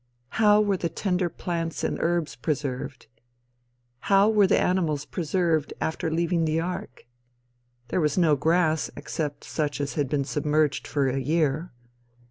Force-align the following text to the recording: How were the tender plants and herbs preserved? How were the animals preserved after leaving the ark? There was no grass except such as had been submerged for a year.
How 0.29 0.59
were 0.59 0.77
the 0.77 0.89
tender 0.89 1.29
plants 1.29 1.83
and 1.83 1.99
herbs 2.01 2.35
preserved? 2.35 3.05
How 3.99 4.29
were 4.31 4.47
the 4.47 4.59
animals 4.59 5.05
preserved 5.05 5.75
after 5.79 6.09
leaving 6.09 6.45
the 6.45 6.59
ark? 6.59 7.05
There 7.89 8.01
was 8.01 8.17
no 8.17 8.35
grass 8.35 8.89
except 8.95 9.43
such 9.43 9.79
as 9.79 9.93
had 9.93 10.09
been 10.09 10.25
submerged 10.25 10.87
for 10.87 11.07
a 11.07 11.19
year. 11.19 11.71